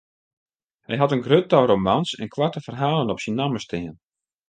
Hy 0.87 0.93
hat 0.99 1.13
in 1.15 1.25
grut 1.27 1.47
tal 1.49 1.65
romans 1.71 2.09
en 2.21 2.31
koarte 2.33 2.61
ferhalen 2.67 3.13
op 3.13 3.19
syn 3.21 3.37
namme 3.39 3.59
stean. 3.65 3.95